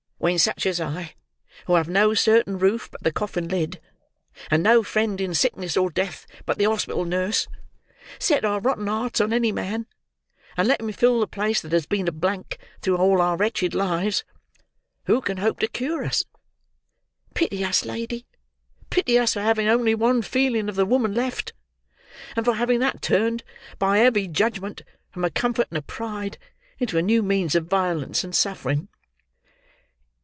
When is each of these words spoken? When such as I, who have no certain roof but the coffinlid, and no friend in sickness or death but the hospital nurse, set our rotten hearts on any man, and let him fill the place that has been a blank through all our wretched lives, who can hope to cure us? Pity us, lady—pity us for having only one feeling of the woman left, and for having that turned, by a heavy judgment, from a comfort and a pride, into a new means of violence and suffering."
When 0.23 0.37
such 0.37 0.67
as 0.67 0.79
I, 0.79 1.15
who 1.65 1.73
have 1.73 1.89
no 1.89 2.13
certain 2.13 2.59
roof 2.59 2.91
but 2.91 3.01
the 3.01 3.11
coffinlid, 3.11 3.79
and 4.51 4.61
no 4.61 4.83
friend 4.83 5.19
in 5.19 5.33
sickness 5.33 5.75
or 5.75 5.89
death 5.89 6.27
but 6.45 6.59
the 6.59 6.65
hospital 6.65 7.05
nurse, 7.05 7.47
set 8.19 8.45
our 8.45 8.59
rotten 8.61 8.85
hearts 8.85 9.19
on 9.19 9.33
any 9.33 9.51
man, 9.51 9.87
and 10.55 10.67
let 10.67 10.79
him 10.79 10.91
fill 10.91 11.19
the 11.21 11.25
place 11.27 11.59
that 11.61 11.71
has 11.71 11.87
been 11.87 12.07
a 12.07 12.11
blank 12.11 12.59
through 12.83 12.97
all 12.97 13.19
our 13.19 13.35
wretched 13.35 13.73
lives, 13.73 14.23
who 15.05 15.21
can 15.21 15.37
hope 15.37 15.57
to 15.57 15.67
cure 15.67 16.03
us? 16.05 16.23
Pity 17.33 17.63
us, 17.65 17.83
lady—pity 17.83 19.17
us 19.17 19.33
for 19.33 19.41
having 19.41 19.67
only 19.67 19.95
one 19.95 20.21
feeling 20.21 20.69
of 20.69 20.75
the 20.75 20.85
woman 20.85 21.15
left, 21.15 21.53
and 22.35 22.45
for 22.45 22.53
having 22.57 22.77
that 22.79 23.01
turned, 23.01 23.43
by 23.79 23.97
a 23.97 24.03
heavy 24.03 24.27
judgment, 24.27 24.83
from 25.09 25.25
a 25.25 25.31
comfort 25.31 25.65
and 25.71 25.79
a 25.79 25.81
pride, 25.81 26.37
into 26.77 26.99
a 26.99 27.01
new 27.01 27.23
means 27.23 27.55
of 27.55 27.65
violence 27.65 28.23
and 28.23 28.35
suffering." 28.35 28.87